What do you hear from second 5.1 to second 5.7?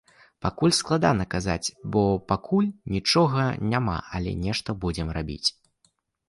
рабіць.